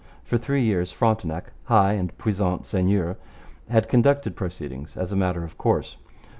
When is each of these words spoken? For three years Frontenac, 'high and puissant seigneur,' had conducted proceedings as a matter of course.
For 0.23 0.39
three 0.39 0.63
years 0.63 0.91
Frontenac, 0.91 1.51
'high 1.65 1.93
and 1.93 2.17
puissant 2.17 2.65
seigneur,' 2.65 3.17
had 3.69 3.87
conducted 3.87 4.35
proceedings 4.35 4.97
as 4.97 5.11
a 5.11 5.15
matter 5.15 5.43
of 5.43 5.59
course. 5.59 5.97